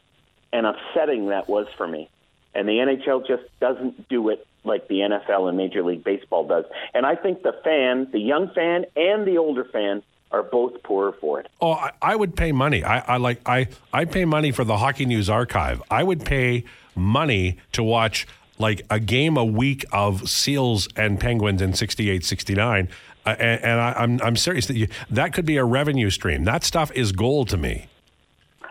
and 0.53 0.65
upsetting 0.65 1.27
that 1.27 1.49
was 1.49 1.67
for 1.75 1.87
me. 1.87 2.09
And 2.55 2.67
the 2.67 2.73
NHL 2.73 3.27
just 3.27 3.43
doesn't 3.59 4.07
do 4.09 4.29
it 4.29 4.47
like 4.63 4.87
the 4.87 4.99
NFL 4.99 5.47
and 5.47 5.57
Major 5.57 5.83
League 5.83 6.03
Baseball 6.03 6.47
does. 6.47 6.65
And 6.93 7.05
I 7.05 7.15
think 7.15 7.43
the 7.43 7.53
fan, 7.63 8.09
the 8.11 8.19
young 8.19 8.49
fan 8.49 8.85
and 8.95 9.27
the 9.27 9.37
older 9.37 9.65
fan, 9.65 10.01
are 10.31 10.43
both 10.43 10.81
poorer 10.83 11.13
for 11.13 11.39
it. 11.39 11.47
Oh, 11.61 11.73
I, 11.73 11.91
I 12.01 12.15
would 12.15 12.35
pay 12.35 12.51
money. 12.51 12.83
I, 12.83 12.99
I 12.99 13.17
like 13.17 13.47
I 13.47 13.67
I 13.93 14.05
pay 14.05 14.25
money 14.25 14.51
for 14.51 14.63
the 14.63 14.77
Hockey 14.77 15.05
News 15.05 15.29
Archive. 15.29 15.81
I 15.89 16.03
would 16.03 16.25
pay 16.25 16.65
money 16.95 17.57
to 17.73 17.83
watch 17.83 18.27
like 18.57 18.85
a 18.89 18.99
game 18.99 19.37
a 19.37 19.45
week 19.45 19.85
of 19.91 20.27
Seals 20.29 20.87
and 20.95 21.19
Penguins 21.19 21.61
in 21.61 21.73
68, 21.73 22.23
69. 22.23 22.89
Uh, 23.25 23.29
and, 23.39 23.63
and 23.63 23.81
I, 23.81 23.89
am 23.91 23.95
I'm, 23.97 24.21
I'm 24.21 24.35
serious 24.35 24.67
that 24.67 24.77
you, 24.77 24.87
that 25.09 25.33
could 25.33 25.45
be 25.45 25.57
a 25.57 25.65
revenue 25.65 26.09
stream. 26.09 26.43
That 26.43 26.63
stuff 26.63 26.91
is 26.93 27.11
gold 27.11 27.49
to 27.49 27.57
me. 27.57 27.87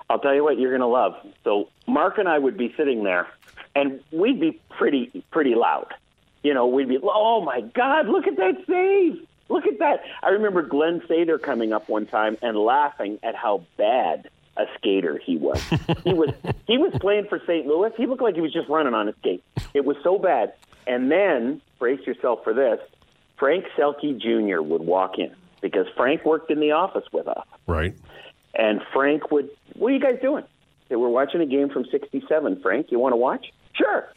I'll 0.09 0.19
tell 0.19 0.35
you 0.35 0.45
what 0.45 0.59
you're 0.59 0.71
going 0.71 0.81
to 0.81 0.87
love. 0.87 1.15
So 1.45 1.69
Mark 1.87 2.19
and 2.19 2.29
I 2.29 2.39
would 2.39 2.57
be 2.57 2.75
sitting 2.77 3.05
there 3.05 3.29
and 3.75 4.01
we'd 4.13 4.41
be 4.41 4.61
pretty 4.71 5.25
pretty 5.31 5.55
loud. 5.55 5.95
You 6.43 6.53
know, 6.53 6.67
we'd 6.67 6.89
be, 6.89 6.99
oh 7.03 7.41
my 7.41 7.63
God, 7.63 8.07
look 8.07 8.27
at 8.27 8.37
that 8.37 8.57
save! 8.67 9.27
Look 9.49 9.67
at 9.67 9.79
that! 9.79 10.03
I 10.23 10.31
remember 10.31 10.63
Glen 10.63 11.01
Sather 11.09 11.41
coming 11.41 11.73
up 11.73 11.89
one 11.89 12.07
time 12.07 12.37
and 12.43 12.57
laughing 12.57 13.19
at 13.23 13.35
how 13.35 13.65
bad 13.79 14.29
a 14.57 14.65
skater 14.77 15.19
he 15.19 15.37
was. 15.37 15.63
he 16.05 16.13
was 16.13 16.31
he 16.67 16.79
was 16.79 16.93
playing 17.01 17.27
for 17.29 17.41
St. 17.47 17.67
Louis. 17.67 17.93
He 17.97 18.07
looked 18.07 18.23
like 18.23 18.35
he 18.35 18.41
was 18.41 18.53
just 18.53 18.69
running 18.69 18.95
on 18.95 19.07
his 19.07 19.17
skate. 19.17 19.43
It 19.73 19.85
was 19.85 19.97
so 20.03 20.19
bad. 20.19 20.55
And 20.87 21.11
then 21.11 21.61
brace 21.79 22.07
yourself 22.07 22.45
for 22.45 22.53
this. 22.53 22.79
Frank 23.39 23.65
Selke 23.77 24.21
Jr. 24.21 24.63
would 24.63 24.83
walk 24.83 25.19
in 25.19 25.35
because 25.61 25.87
Frank 25.97 26.25
worked 26.25 26.51
in 26.51 26.61
the 26.61 26.73
office 26.73 27.05
with 27.13 27.27
us. 27.27 27.47
Right. 27.67 27.97
And 28.55 28.81
Frank 28.93 29.31
would, 29.31 29.51
what 29.75 29.89
are 29.89 29.95
you 29.95 30.01
guys 30.01 30.19
doing? 30.21 30.45
They 30.89 30.97
were 30.97 31.09
watching 31.09 31.41
a 31.41 31.47
game 31.47 31.71
from 31.71 31.87
'67. 31.91 32.61
Frank, 32.61 32.91
you 32.91 32.99
want 32.99 33.13
to 33.13 33.17
watch? 33.17 33.47
Sure. 33.75 34.13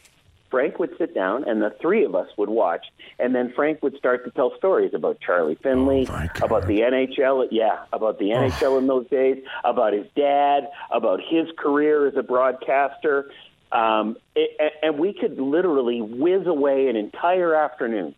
Frank 0.50 0.80
would 0.80 0.92
sit 0.98 1.14
down, 1.14 1.44
and 1.48 1.62
the 1.62 1.76
three 1.82 2.06
of 2.06 2.16
us 2.16 2.28
would 2.38 2.50
watch, 2.50 2.86
and 3.20 3.36
then 3.36 3.52
Frank 3.54 3.84
would 3.84 3.98
start 3.98 4.24
to 4.24 4.32
tell 4.32 4.56
stories 4.58 4.94
about 4.94 5.20
Charlie 5.20 5.58
Finley, 5.62 6.08
oh 6.10 6.28
about 6.42 6.68
the 6.68 6.80
NHL, 6.80 7.48
yeah, 7.52 7.84
about 7.92 8.18
the 8.18 8.30
NHL 8.30 8.64
oh. 8.64 8.78
in 8.78 8.88
those 8.88 9.08
days, 9.10 9.44
about 9.66 9.92
his 9.92 10.06
dad, 10.16 10.70
about 10.90 11.20
his 11.22 11.48
career 11.58 12.08
as 12.08 12.16
a 12.16 12.24
broadcaster, 12.24 13.30
um, 13.72 14.16
it, 14.36 14.74
and 14.82 14.98
we 14.98 15.14
could 15.14 15.40
literally 15.40 16.02
whiz 16.02 16.48
away 16.48 16.88
an 16.88 16.96
entire 16.96 17.54
afternoon 17.54 18.16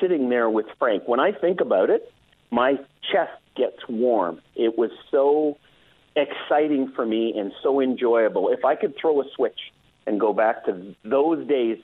sitting 0.00 0.28
there 0.28 0.48
with 0.48 0.66
Frank. 0.78 1.06
When 1.06 1.20
I 1.20 1.32
think 1.32 1.60
about 1.60 1.90
it, 1.90 2.12
my 2.50 2.76
chest 3.12 3.32
gets 3.56 3.88
warm. 3.88 4.40
It 4.54 4.78
was 4.78 4.90
so 5.10 5.58
exciting 6.16 6.92
for 6.94 7.04
me 7.04 7.34
and 7.36 7.52
so 7.62 7.80
enjoyable. 7.80 8.50
If 8.50 8.64
I 8.64 8.76
could 8.76 8.96
throw 8.96 9.20
a 9.20 9.24
switch 9.34 9.58
and 10.06 10.20
go 10.20 10.32
back 10.32 10.64
to 10.66 10.94
those 11.04 11.46
days 11.46 11.78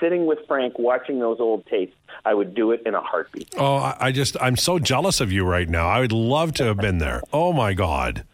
sitting 0.00 0.26
with 0.26 0.40
Frank 0.48 0.78
watching 0.78 1.20
those 1.20 1.38
old 1.40 1.64
tapes, 1.66 1.94
I 2.24 2.34
would 2.34 2.54
do 2.54 2.72
it 2.72 2.82
in 2.84 2.94
a 2.94 3.00
heartbeat. 3.00 3.54
Oh, 3.56 3.94
I 3.98 4.10
just, 4.12 4.36
I'm 4.40 4.56
so 4.56 4.78
jealous 4.78 5.20
of 5.20 5.30
you 5.30 5.44
right 5.44 5.68
now. 5.68 5.88
I 5.88 6.00
would 6.00 6.12
love 6.12 6.54
to 6.54 6.64
have 6.64 6.78
been 6.78 6.98
there. 6.98 7.22
Oh, 7.32 7.52
my 7.52 7.72
God. 7.72 8.24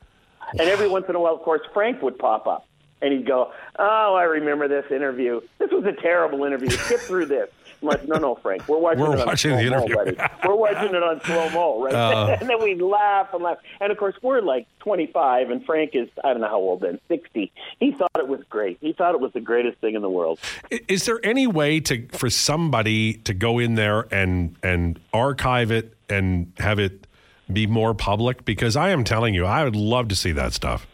And 0.52 0.62
every 0.62 0.88
once 0.88 1.06
in 1.08 1.14
a 1.14 1.20
while, 1.20 1.34
of 1.34 1.42
course, 1.42 1.60
Frank 1.74 2.00
would 2.02 2.18
pop 2.18 2.46
up 2.46 2.66
and 3.02 3.12
he'd 3.12 3.26
go, 3.26 3.52
Oh, 3.78 4.14
I 4.14 4.24
remember 4.24 4.66
this 4.66 4.90
interview. 4.90 5.40
This 5.58 5.70
was 5.70 5.84
a 5.84 5.92
terrible 5.92 6.44
interview. 6.44 6.70
Skip 6.70 7.00
through 7.00 7.26
this. 7.26 7.50
Like, 7.80 8.08
no, 8.08 8.16
no, 8.16 8.34
Frank, 8.36 8.68
we're 8.68 8.78
watching 8.78 9.00
we're 9.00 9.14
it 9.14 9.20
on 9.20 9.26
watching 9.26 9.52
the 9.52 9.62
interview. 9.62 9.94
Mo, 9.94 10.04
buddy. 10.04 10.16
We're 10.46 10.56
watching 10.56 10.94
it 10.94 11.02
on 11.02 11.20
slow 11.24 11.48
mo, 11.50 11.82
right? 11.84 11.94
Uh, 11.94 12.36
and 12.40 12.48
then 12.48 12.62
we 12.62 12.74
laugh 12.74 13.28
and 13.32 13.42
laugh. 13.42 13.58
And 13.80 13.92
of 13.92 13.98
course, 13.98 14.14
we're 14.22 14.40
like 14.40 14.66
25, 14.80 15.50
and 15.50 15.64
Frank 15.64 15.90
is 15.94 16.08
I 16.24 16.32
don't 16.32 16.40
know 16.40 16.48
how 16.48 16.56
old 16.56 16.80
then, 16.80 17.00
60. 17.08 17.52
He 17.78 17.92
thought 17.92 18.10
it 18.16 18.28
was 18.28 18.40
great. 18.50 18.78
He 18.80 18.92
thought 18.92 19.14
it 19.14 19.20
was 19.20 19.32
the 19.32 19.40
greatest 19.40 19.78
thing 19.78 19.94
in 19.94 20.02
the 20.02 20.10
world. 20.10 20.40
Is 20.70 21.06
there 21.06 21.20
any 21.22 21.46
way 21.46 21.80
to 21.80 22.06
for 22.08 22.30
somebody 22.30 23.14
to 23.14 23.34
go 23.34 23.58
in 23.58 23.74
there 23.74 24.12
and 24.12 24.56
and 24.62 24.98
archive 25.12 25.70
it 25.70 25.94
and 26.08 26.52
have 26.58 26.78
it 26.78 27.06
be 27.52 27.66
more 27.66 27.94
public? 27.94 28.44
Because 28.44 28.76
I 28.76 28.90
am 28.90 29.04
telling 29.04 29.34
you, 29.34 29.44
I 29.44 29.64
would 29.64 29.76
love 29.76 30.08
to 30.08 30.16
see 30.16 30.32
that 30.32 30.52
stuff. 30.52 30.86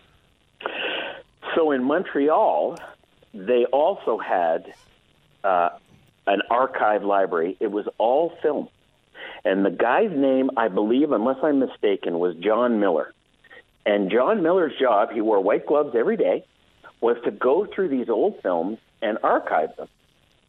So 1.54 1.70
in 1.70 1.84
Montreal, 1.84 2.78
they 3.32 3.64
also 3.66 4.18
had 4.18 4.74
uh, 5.44 5.70
an 6.26 6.42
archive 6.50 7.02
library. 7.02 7.56
It 7.60 7.70
was 7.70 7.86
all 7.98 8.36
film. 8.42 8.68
And 9.44 9.64
the 9.64 9.70
guy's 9.70 10.10
name, 10.10 10.50
I 10.56 10.68
believe, 10.68 11.12
unless 11.12 11.38
I'm 11.42 11.58
mistaken, 11.58 12.18
was 12.18 12.34
John 12.36 12.80
Miller. 12.80 13.12
And 13.86 14.10
John 14.10 14.42
Miller's 14.42 14.72
job, 14.80 15.12
he 15.12 15.20
wore 15.20 15.40
white 15.40 15.66
gloves 15.66 15.94
every 15.94 16.16
day, 16.16 16.44
was 17.00 17.16
to 17.24 17.30
go 17.30 17.66
through 17.66 17.88
these 17.88 18.08
old 18.08 18.40
films 18.42 18.78
and 19.02 19.18
archive 19.22 19.76
them. 19.76 19.88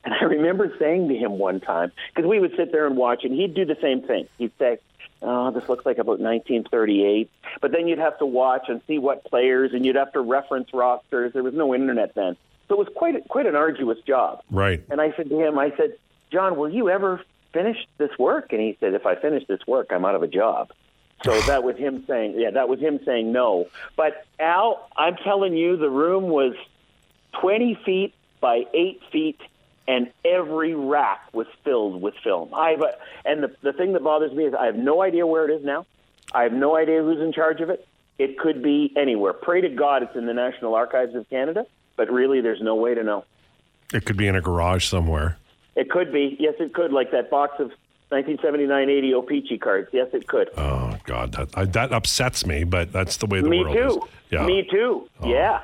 And 0.06 0.14
I 0.14 0.24
remember 0.26 0.72
saying 0.80 1.10
to 1.10 1.16
him 1.16 1.38
one 1.38 1.60
time, 1.60 1.92
because 2.14 2.30
we 2.30 2.40
would 2.40 2.56
sit 2.56 2.72
there 2.72 2.86
and 2.86 2.96
watch, 2.96 3.24
and 3.24 3.34
he'd 3.34 3.56
do 3.56 3.66
the 3.66 3.78
same 3.82 4.04
thing. 4.04 4.28
He'd 4.38 4.52
say, 4.60 4.78
Oh, 5.22 5.50
this 5.50 5.68
looks 5.68 5.86
like 5.86 5.98
about 5.98 6.20
1938. 6.20 7.32
But 7.62 7.72
then 7.72 7.88
you'd 7.88 8.00
have 8.00 8.20
to 8.20 8.26
watch 8.26 8.66
and 8.68 8.82
see 8.86 9.00
what 9.00 9.24
players, 9.26 9.74
and 9.74 9.86
you'd 9.86 9.96
have 9.96 10.14
to 10.14 10.22
reference 10.22 10.70
rosters. 10.74 11.34
There 11.34 11.42
was 11.42 11.54
no 11.56 11.74
internet 11.74 12.14
then. 12.14 12.38
So 12.68 12.76
it 12.76 12.80
was 12.80 12.88
quite 12.96 13.16
a, 13.16 13.22
quite 13.22 13.46
an 13.46 13.56
arduous 13.56 14.00
job. 14.08 14.42
Right. 14.50 14.84
And 14.90 15.00
I 15.00 15.14
said 15.16 15.30
to 15.30 15.40
him, 15.40 15.60
I 15.60 15.72
said, 15.78 15.94
John, 16.32 16.58
will 16.58 16.70
you 16.70 16.90
ever 16.90 17.22
finish 17.54 17.78
this 17.98 18.12
work? 18.18 18.52
And 18.52 18.62
he 18.62 18.78
said, 18.80 18.94
if 18.94 19.06
I 19.06 19.16
finish 19.16 19.44
this 19.48 19.60
work, 19.68 19.88
I'm 19.92 20.06
out 20.06 20.16
of 20.16 20.24
a 20.24 20.28
job. 20.28 20.72
So 21.24 21.40
that 21.48 21.64
was 21.64 21.78
him 21.78 22.04
saying, 22.08 22.36
yeah, 22.38 22.52
that 22.52 22.68
was 22.70 22.80
him 22.80 23.00
saying 23.06 23.32
no. 23.32 23.68
But 23.96 24.26
Al, 24.40 24.90
I'm 24.98 25.16
telling 25.18 25.56
you, 25.56 25.78
the 25.78 25.90
room 25.90 26.24
was 26.24 26.56
20 27.42 27.80
feet 27.86 28.14
by 28.42 28.64
8 28.74 29.02
feet, 29.12 29.40
and 29.88 30.12
every 30.24 30.76
rack 30.76 31.30
was 31.34 31.48
filled 31.64 32.02
with 32.02 32.16
film. 32.24 32.54
I 32.54 32.72
have 32.72 32.82
a, 32.82 32.94
and 33.24 33.44
the 33.44 33.56
the 33.62 33.74
thing 33.74 33.94
that 33.94 34.04
bothers 34.04 34.34
me 34.34 34.46
is 34.46 34.54
I 34.54 34.66
have 34.66 34.76
no 34.76 35.02
idea 35.04 35.28
where 35.28 35.48
it 35.48 35.54
is 35.54 35.64
now. 35.64 35.86
I 36.34 36.44
have 36.44 36.54
no 36.54 36.76
idea 36.76 37.04
who's 37.04 37.22
in 37.22 37.32
charge 37.32 37.62
of 37.62 37.70
it. 37.70 37.88
It 38.18 38.40
could 38.40 38.64
be 38.64 38.92
anywhere. 38.96 39.34
Pray 39.34 39.62
to 39.62 39.70
God 39.70 40.02
it's 40.02 40.16
in 40.16 40.26
the 40.26 40.34
National 40.34 40.74
Archives 40.74 41.14
of 41.14 41.30
Canada 41.30 41.66
but 41.96 42.12
really 42.12 42.42
there's 42.42 42.62
no 42.62 42.76
way 42.76 42.94
to 42.94 43.04
know. 43.04 43.26
It 43.94 44.06
could 44.06 44.18
be 44.18 44.28
in 44.28 44.36
a 44.36 44.42
garage 44.42 44.88
somewhere. 44.88 45.38
It 45.76 45.90
could 45.90 46.12
be. 46.12 46.36
Yes, 46.40 46.56
it 46.60 46.74
could. 46.74 46.92
Like 46.92 47.12
that 47.12 47.30
box 47.30 47.54
of 47.60 47.72
1979 48.10 48.90
80 48.90 49.14
O-Pee-Chee 49.14 49.58
cards. 49.58 49.90
Yes, 49.92 50.08
it 50.14 50.28
could. 50.28 50.50
Oh 50.58 50.96
God, 51.06 51.34
that 51.34 51.50
I, 51.56 51.66
that 51.66 51.92
upsets 51.92 52.46
me, 52.46 52.64
but 52.64 52.92
that's 52.92 53.18
the 53.18 53.26
way 53.26 53.42
the 53.42 53.50
me 53.50 53.64
world 53.64 53.76
too. 53.76 54.02
is. 54.06 54.12
Yeah. 54.32 54.46
Me 54.46 54.68
too. 54.70 55.10
Oh. 55.22 55.28
Yeah. 55.28 55.62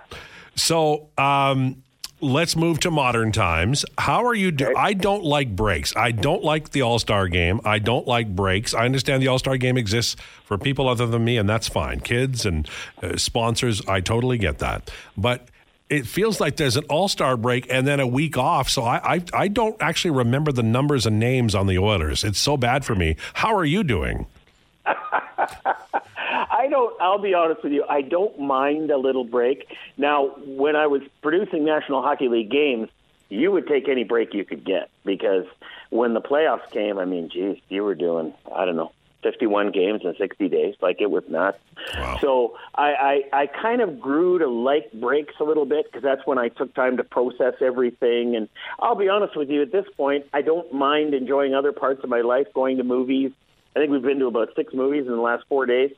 So, 0.56 1.08
um, 1.18 1.82
let's 2.20 2.56
move 2.56 2.80
to 2.82 2.92
modern 2.92 3.32
times. 3.32 3.86
How 3.98 4.26
are 4.26 4.36
you? 4.36 4.52
Do- 4.52 4.74
I 4.76 4.94
don't 4.94 5.24
like 5.24 5.56
breaks. 5.56 5.96
I 5.96 6.12
don't 6.12 6.44
like 6.44 6.72
the 6.72 6.82
All 6.82 7.00
Star 7.00 7.28
game. 7.28 7.62
I 7.64 7.80
don't 7.80 8.08
like 8.08 8.36
breaks. 8.36 8.74
I 8.74 8.86
understand 8.86 9.22
the 9.24 9.28
All 9.28 9.40
Star 9.40 9.58
game 9.58 9.78
exists 9.78 10.16
for 10.44 10.58
people 10.58 10.88
other 10.90 11.08
than 11.08 11.24
me, 11.24 11.38
and 11.38 11.50
that's 11.50 11.68
fine. 11.68 12.00
Kids 12.02 12.46
and 12.46 12.70
uh, 13.02 13.18
sponsors, 13.18 13.86
I 13.88 14.02
totally 14.02 14.38
get 14.38 14.60
that. 14.60 14.92
But 15.18 15.48
it 15.92 16.08
feels 16.08 16.40
like 16.40 16.56
there's 16.56 16.78
an 16.78 16.86
all 16.90 17.10
star 17.10 17.36
break 17.36 17.68
and 17.70 17.86
then 17.86 18.00
a 18.00 18.08
week 18.08 18.38
off. 18.38 18.70
So 18.70 18.84
I, 18.84 19.16
I, 19.16 19.24
I 19.34 19.48
don't 19.50 19.76
actually 19.82 20.12
remember 20.12 20.54
the 20.54 20.64
numbers 20.64 21.06
and 21.06 21.20
names 21.20 21.54
on 21.54 21.68
the 21.68 21.78
Oilers. 21.78 22.24
It's 22.24 22.40
so 22.40 22.56
bad 22.56 22.86
for 22.86 22.96
me. 22.96 23.18
How 23.34 23.56
are 23.56 23.66
you 23.66 23.84
doing? 23.84 24.26
I 24.86 26.68
don't. 26.70 27.00
I'll 27.02 27.20
be 27.20 27.34
honest 27.34 27.62
with 27.62 27.74
you. 27.74 27.84
I 27.88 28.02
don't 28.02 28.40
mind 28.40 28.90
a 28.90 28.98
little 28.98 29.26
break. 29.26 29.68
Now, 29.98 30.28
when 30.46 30.78
I 30.78 30.88
was 30.88 31.02
producing 31.22 31.66
National 31.66 32.02
Hockey 32.02 32.30
League 32.30 32.50
games, 32.50 32.90
you 33.28 33.52
would 33.52 33.68
take 33.68 33.90
any 33.90 34.06
break 34.06 34.34
you 34.34 34.46
could 34.46 34.64
get 34.64 34.90
because 35.04 35.46
when 35.90 36.14
the 36.14 36.22
playoffs 36.22 36.70
came, 36.72 37.00
I 37.00 37.06
mean, 37.06 37.30
geez, 37.30 37.58
you 37.68 37.84
were 37.84 37.96
doing 37.96 38.34
I 38.54 38.64
don't 38.64 38.78
know 38.78 38.94
51 39.24 39.72
games 39.72 40.02
in 40.04 40.16
60 40.18 40.50
days. 40.50 40.76
Like 40.82 41.02
it 41.02 41.10
was 41.10 41.24
nuts. 41.28 41.60
Wow. 41.96 42.18
So 42.22 42.58
I, 42.76 43.24
I, 43.34 43.42
I 43.42 43.48
kind 43.48 43.82
of 43.82 44.00
grew 44.00 44.40
to 44.40 44.48
like 44.48 44.92
breaks 44.94 45.36
a 45.40 45.44
little 45.44 45.66
bit 45.66 45.86
because 45.86 46.04
that's 46.04 46.26
when 46.26 46.38
I 46.38 46.50
took 46.50 46.74
time 46.74 46.98
to 46.98 47.04
process 47.04 47.54
everything. 47.62 48.36
And 48.36 48.50
I'll 48.80 48.96
be 48.96 49.10
honest 49.10 49.36
with 49.36 49.50
you, 49.50 49.62
at 49.62 49.72
this 49.72 49.86
point, 49.96 50.26
I 50.34 50.42
don't 50.42 50.74
mind 50.74 51.14
enjoying 51.14 51.54
other 51.54 51.72
parts 51.72 52.04
of 52.04 52.10
my 52.10 52.22
life, 52.22 52.48
going 52.54 52.78
to 52.78 52.84
movies. 52.84 53.32
I 53.76 53.80
think 53.80 53.92
we've 53.92 54.02
been 54.02 54.20
to 54.20 54.28
about 54.28 54.50
six 54.56 54.74
movies 54.74 55.06
in 55.06 55.12
the 55.12 55.22
last 55.22 55.46
four 55.48 55.66
days. 55.66 55.92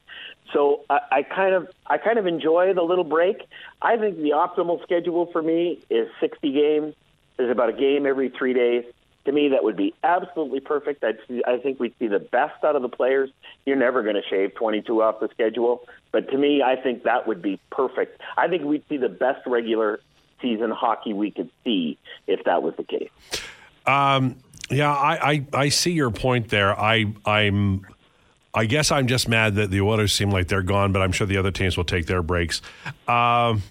So 0.53 0.81
I, 0.89 0.99
I 1.11 1.23
kind 1.23 1.55
of 1.55 1.69
I 1.87 1.97
kind 1.97 2.19
of 2.19 2.27
enjoy 2.27 2.73
the 2.73 2.83
little 2.83 3.03
break. 3.03 3.37
I 3.81 3.97
think 3.97 4.17
the 4.17 4.31
optimal 4.31 4.83
schedule 4.83 5.25
for 5.31 5.41
me 5.41 5.79
is 5.89 6.07
60 6.19 6.51
games. 6.51 6.95
There's 7.37 7.51
about 7.51 7.69
a 7.69 7.73
game 7.73 8.05
every 8.05 8.29
three 8.29 8.53
days 8.53 8.83
to 9.25 9.31
me, 9.31 9.49
that 9.49 9.63
would 9.63 9.77
be 9.77 9.93
absolutely 10.03 10.59
perfect. 10.59 11.03
I'd 11.03 11.17
see, 11.27 11.41
I 11.47 11.57
think 11.57 11.79
we'd 11.79 11.93
see 11.99 12.07
the 12.07 12.19
best 12.19 12.63
out 12.63 12.75
of 12.75 12.81
the 12.81 12.89
players. 12.89 13.29
You're 13.65 13.77
never 13.77 14.03
going 14.03 14.15
to 14.15 14.21
shave 14.29 14.55
22 14.55 15.01
off 15.01 15.19
the 15.19 15.29
schedule, 15.29 15.87
but 16.11 16.29
to 16.31 16.37
me, 16.37 16.61
I 16.61 16.75
think 16.75 17.03
that 17.03 17.27
would 17.27 17.41
be 17.41 17.59
perfect. 17.71 18.21
I 18.37 18.47
think 18.47 18.63
we'd 18.63 18.83
see 18.89 18.97
the 18.97 19.09
best 19.09 19.45
regular 19.45 19.99
season 20.41 20.71
hockey 20.71 21.13
we 21.13 21.31
could 21.31 21.49
see 21.63 21.97
if 22.27 22.43
that 22.43 22.61
was 22.61 22.75
the 22.75 22.83
case. 22.83 23.09
Um, 23.85 24.37
yeah, 24.69 24.93
I, 24.93 25.31
I, 25.31 25.45
I 25.53 25.69
see 25.69 25.91
your 25.91 26.11
point 26.11 26.49
there. 26.49 26.77
I 26.77 27.13
I'm 27.25 27.85
I 28.53 28.65
guess 28.65 28.91
I'm 28.91 29.07
just 29.07 29.27
mad 29.27 29.55
that 29.55 29.71
the 29.71 29.81
Oilers 29.81 30.13
seem 30.13 30.29
like 30.29 30.47
they're 30.47 30.61
gone, 30.61 30.91
but 30.91 31.01
I'm 31.01 31.11
sure 31.11 31.25
the 31.25 31.37
other 31.37 31.51
teams 31.51 31.75
will 31.75 31.85
take 31.85 32.05
their 32.05 32.21
breaks. 32.21 32.61
Um, 33.07 33.63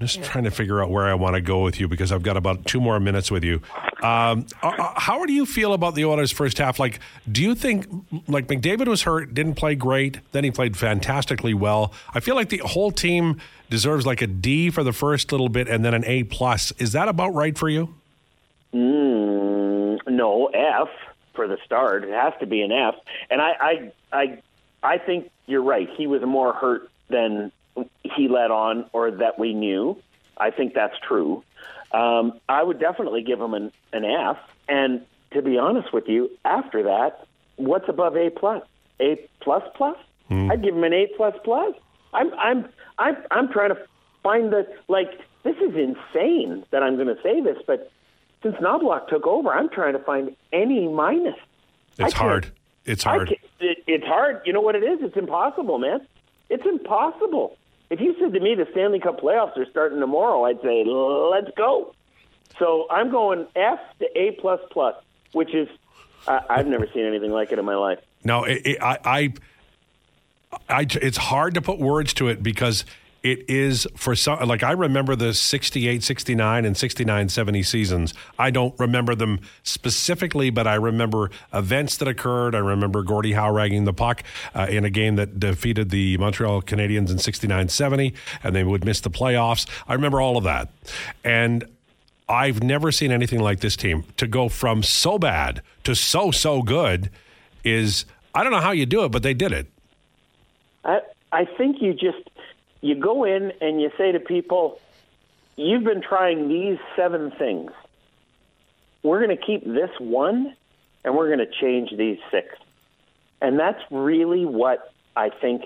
just 0.00 0.22
trying 0.22 0.44
to 0.44 0.50
figure 0.50 0.82
out 0.82 0.90
where 0.90 1.06
I 1.06 1.14
want 1.14 1.36
to 1.36 1.40
go 1.40 1.62
with 1.62 1.80
you 1.80 1.88
because 1.88 2.12
I've 2.12 2.22
got 2.22 2.36
about 2.36 2.66
two 2.66 2.80
more 2.80 3.00
minutes 3.00 3.30
with 3.30 3.44
you. 3.44 3.62
Um, 4.02 4.46
how 4.60 5.24
do 5.24 5.32
you 5.32 5.46
feel 5.46 5.72
about 5.72 5.94
the 5.94 6.04
Oilers' 6.04 6.30
first 6.30 6.58
half? 6.58 6.78
Like, 6.78 7.00
do 7.30 7.42
you 7.42 7.54
think 7.54 7.86
like 8.28 8.46
McDavid 8.46 8.88
was 8.88 9.02
hurt, 9.02 9.32
didn't 9.32 9.54
play 9.54 9.74
great, 9.74 10.20
then 10.32 10.44
he 10.44 10.50
played 10.50 10.76
fantastically 10.76 11.54
well? 11.54 11.94
I 12.14 12.20
feel 12.20 12.34
like 12.34 12.50
the 12.50 12.58
whole 12.58 12.90
team 12.90 13.40
deserves 13.70 14.04
like 14.04 14.20
a 14.20 14.26
D 14.26 14.68
for 14.70 14.84
the 14.84 14.92
first 14.92 15.32
little 15.32 15.48
bit 15.48 15.66
and 15.66 15.82
then 15.82 15.94
an 15.94 16.04
A 16.04 16.24
plus. 16.24 16.72
Is 16.72 16.92
that 16.92 17.08
about 17.08 17.34
right 17.34 17.56
for 17.56 17.70
you? 17.70 17.94
Mm, 18.74 20.06
no, 20.08 20.46
F 20.48 20.88
for 21.32 21.48
the 21.48 21.56
start. 21.64 22.04
It 22.04 22.10
has 22.10 22.34
to 22.40 22.46
be 22.46 22.60
an 22.60 22.70
F. 22.70 22.96
And 23.30 23.40
I, 23.40 23.52
I, 23.60 23.92
I, 24.12 24.42
I 24.82 24.98
think 24.98 25.30
you're 25.46 25.62
right. 25.62 25.88
He 25.96 26.06
was 26.06 26.20
more 26.22 26.52
hurt 26.52 26.90
than 27.08 27.50
he 28.02 28.28
let 28.28 28.50
on 28.50 28.86
or 28.92 29.10
that 29.10 29.38
we 29.38 29.54
knew. 29.54 30.00
I 30.36 30.50
think 30.50 30.74
that's 30.74 30.96
true. 31.06 31.42
Um, 31.92 32.40
I 32.48 32.62
would 32.62 32.78
definitely 32.78 33.22
give 33.22 33.40
him 33.40 33.54
an, 33.54 33.72
an 33.92 34.04
F. 34.04 34.38
And 34.68 35.02
to 35.32 35.42
be 35.42 35.58
honest 35.58 35.92
with 35.92 36.08
you, 36.08 36.30
after 36.44 36.82
that, 36.84 37.26
what's 37.56 37.88
above 37.88 38.16
A 38.16 38.30
plus? 38.30 38.62
A 39.00 39.16
plus 39.40 39.62
plus? 39.74 39.96
Mm. 40.30 40.50
I'd 40.50 40.62
give 40.62 40.74
him 40.74 40.84
an 40.84 40.92
A 40.92 41.06
plus 41.16 41.34
plus. 41.44 41.74
I'm 42.12 42.32
I'm 42.34 42.68
I'm 42.98 43.16
I'm 43.30 43.52
trying 43.52 43.70
to 43.70 43.78
find 44.22 44.52
the 44.52 44.66
like. 44.88 45.10
This 45.44 45.56
is 45.58 45.76
insane 45.76 46.64
that 46.72 46.82
I'm 46.82 46.96
going 46.96 47.06
to 47.06 47.22
say 47.22 47.40
this, 47.40 47.58
but 47.68 47.92
since 48.42 48.56
Knoblauch 48.56 49.08
took 49.08 49.26
over, 49.28 49.50
I'm 49.52 49.68
trying 49.68 49.92
to 49.92 50.00
find 50.00 50.34
any 50.52 50.88
minus. 50.88 51.36
It's 51.98 52.14
hard. 52.14 52.50
It's 52.84 53.04
hard. 53.04 53.36
It, 53.60 53.78
it's 53.86 54.04
hard. 54.04 54.42
You 54.44 54.52
know 54.52 54.60
what 54.60 54.74
it 54.74 54.82
is? 54.82 54.98
It's 55.02 55.16
impossible, 55.16 55.78
man. 55.78 56.06
It's 56.48 56.66
impossible. 56.66 57.56
If 57.90 58.00
you 58.00 58.16
said 58.18 58.32
to 58.32 58.40
me 58.40 58.54
the 58.54 58.66
Stanley 58.72 59.00
Cup 59.00 59.20
playoffs 59.20 59.56
are 59.56 59.66
starting 59.70 60.00
tomorrow, 60.00 60.44
I'd 60.44 60.60
say 60.62 60.84
let's 60.84 61.50
go. 61.56 61.94
So 62.58 62.86
I'm 62.90 63.10
going 63.10 63.46
F 63.54 63.78
to 64.00 64.18
A 64.18 64.32
plus 64.32 64.60
plus, 64.70 64.96
which 65.32 65.54
is 65.54 65.68
I, 66.26 66.40
I've 66.48 66.66
never 66.66 66.86
seen 66.92 67.04
anything 67.04 67.30
like 67.30 67.52
it 67.52 67.58
in 67.58 67.64
my 67.64 67.76
life. 67.76 67.98
No, 68.24 68.44
it, 68.44 68.62
it, 68.64 68.82
I, 68.82 68.98
I, 69.04 69.32
I, 70.68 70.86
it's 70.90 71.16
hard 71.16 71.54
to 71.54 71.62
put 71.62 71.78
words 71.78 72.14
to 72.14 72.28
it 72.28 72.42
because 72.42 72.84
it 73.26 73.50
is 73.50 73.88
for 73.96 74.14
some 74.14 74.38
like 74.48 74.62
I 74.62 74.70
remember 74.70 75.16
the 75.16 75.34
68 75.34 76.04
69 76.04 76.64
and 76.64 76.76
69 76.76 77.28
70 77.28 77.62
seasons. 77.64 78.14
I 78.38 78.52
don't 78.52 78.78
remember 78.78 79.16
them 79.16 79.40
specifically, 79.64 80.50
but 80.50 80.68
I 80.68 80.76
remember 80.76 81.32
events 81.52 81.96
that 81.96 82.06
occurred. 82.06 82.54
I 82.54 82.58
remember 82.58 83.02
Gordie 83.02 83.32
Howe 83.32 83.50
ragging 83.50 83.84
the 83.84 83.92
puck 83.92 84.22
uh, 84.54 84.68
in 84.70 84.84
a 84.84 84.90
game 84.90 85.16
that 85.16 85.40
defeated 85.40 85.90
the 85.90 86.16
Montreal 86.18 86.62
Canadiens 86.62 87.10
in 87.10 87.18
69 87.18 87.68
70, 87.68 88.14
and 88.44 88.54
they 88.54 88.62
would 88.62 88.84
miss 88.84 89.00
the 89.00 89.10
playoffs. 89.10 89.68
I 89.88 89.94
remember 89.94 90.20
all 90.20 90.36
of 90.36 90.44
that. 90.44 90.70
And 91.24 91.64
I've 92.28 92.62
never 92.62 92.92
seen 92.92 93.10
anything 93.10 93.40
like 93.40 93.58
this 93.58 93.74
team 93.74 94.04
to 94.18 94.28
go 94.28 94.48
from 94.48 94.84
so 94.84 95.18
bad 95.18 95.62
to 95.82 95.96
so, 95.96 96.30
so 96.30 96.62
good 96.62 97.10
is 97.64 98.04
I 98.36 98.44
don't 98.44 98.52
know 98.52 98.60
how 98.60 98.70
you 98.70 98.86
do 98.86 99.04
it, 99.04 99.10
but 99.10 99.24
they 99.24 99.34
did 99.34 99.50
it. 99.50 99.66
I, 100.84 101.00
I 101.32 101.44
think 101.44 101.82
you 101.82 101.92
just 101.92 102.30
you 102.80 102.94
go 102.94 103.24
in 103.24 103.52
and 103.60 103.80
you 103.80 103.90
say 103.98 104.12
to 104.12 104.20
people, 104.20 104.80
"You've 105.56 105.84
been 105.84 106.02
trying 106.02 106.48
these 106.48 106.78
seven 106.94 107.30
things. 107.32 107.72
We're 109.02 109.24
going 109.24 109.36
to 109.36 109.42
keep 109.42 109.64
this 109.64 109.90
one, 109.98 110.54
and 111.04 111.16
we're 111.16 111.34
going 111.34 111.46
to 111.46 111.52
change 111.60 111.90
these 111.96 112.18
six." 112.30 112.48
And 113.40 113.58
that's 113.58 113.82
really 113.90 114.44
what 114.44 114.92
I 115.14 115.30
think 115.30 115.62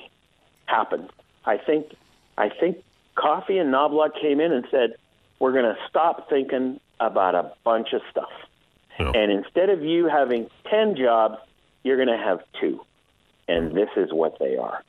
happened. 0.66 1.10
I 1.44 1.56
think 1.58 1.94
I 2.36 2.48
think 2.48 2.82
Coffey 3.14 3.58
and 3.58 3.72
Knoblauch 3.72 4.20
came 4.20 4.40
in 4.40 4.52
and 4.52 4.66
said, 4.70 4.94
"We're 5.38 5.52
going 5.52 5.74
to 5.74 5.78
stop 5.88 6.28
thinking 6.28 6.80
about 6.98 7.34
a 7.34 7.52
bunch 7.64 7.92
of 7.92 8.02
stuff." 8.10 8.30
Yeah. 8.98 9.12
And 9.14 9.32
instead 9.32 9.70
of 9.70 9.82
you 9.82 10.08
having 10.08 10.50
10 10.70 10.96
jobs, 10.96 11.38
you're 11.82 11.96
going 11.96 12.08
to 12.08 12.22
have 12.22 12.40
two. 12.60 12.80
And 13.48 13.74
this 13.74 13.88
is 13.96 14.12
what 14.12 14.38
they 14.38 14.56
are. 14.56 14.82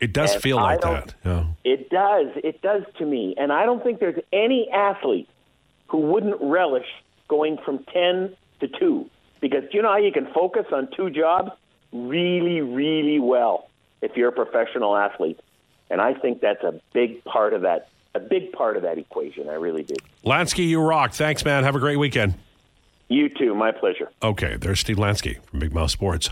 It 0.00 0.12
does 0.12 0.34
And 0.34 0.42
feel 0.42 0.56
like 0.56 0.82
that. 0.82 1.14
Yeah. 1.24 1.46
It 1.64 1.88
does. 1.90 2.28
It 2.36 2.60
does 2.60 2.82
to 2.98 3.06
me. 3.06 3.34
And 3.38 3.52
I 3.52 3.64
don't 3.64 3.82
think 3.82 3.98
there's 3.98 4.22
any 4.32 4.68
athlete 4.70 5.28
who 5.88 5.98
wouldn't 5.98 6.36
relish 6.40 6.86
going 7.28 7.58
from 7.64 7.84
10 7.92 8.36
to 8.60 8.68
2. 8.68 9.10
Because 9.40 9.64
you 9.72 9.82
know 9.82 9.90
how 9.90 9.98
you 9.98 10.12
can 10.12 10.26
focus 10.32 10.66
on 10.72 10.88
two 10.96 11.10
jobs 11.10 11.50
really, 11.92 12.60
really 12.60 13.18
well 13.18 13.68
if 14.02 14.16
you're 14.16 14.28
a 14.28 14.32
professional 14.32 14.96
athlete? 14.96 15.40
And 15.90 16.00
I 16.00 16.14
think 16.14 16.40
that's 16.40 16.62
a 16.62 16.80
big 16.92 17.22
part 17.24 17.54
of 17.54 17.62
that, 17.62 17.88
a 18.14 18.20
big 18.20 18.52
part 18.52 18.76
of 18.76 18.82
that 18.82 18.98
equation. 18.98 19.48
I 19.48 19.54
really 19.54 19.82
do. 19.82 19.94
Lansky, 20.24 20.66
you 20.66 20.80
rock. 20.80 21.12
Thanks, 21.12 21.44
man. 21.44 21.64
Have 21.64 21.76
a 21.76 21.78
great 21.78 21.98
weekend. 21.98 22.34
You 23.08 23.28
too. 23.28 23.54
My 23.54 23.70
pleasure. 23.70 24.10
Okay, 24.22 24.56
there's 24.56 24.80
Steve 24.80 24.96
Lansky 24.96 25.40
from 25.44 25.60
Big 25.60 25.72
Mouth 25.72 25.90
Sports. 25.90 26.30